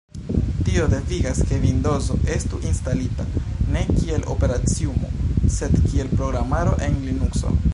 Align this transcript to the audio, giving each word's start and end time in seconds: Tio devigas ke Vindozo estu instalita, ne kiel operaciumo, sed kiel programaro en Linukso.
Tio 0.67 0.85
devigas 0.91 1.41
ke 1.49 1.59
Vindozo 1.65 2.17
estu 2.35 2.61
instalita, 2.69 3.27
ne 3.75 3.85
kiel 3.91 4.25
operaciumo, 4.37 5.13
sed 5.59 5.77
kiel 5.85 6.11
programaro 6.23 6.75
en 6.89 6.99
Linukso. 7.09 7.55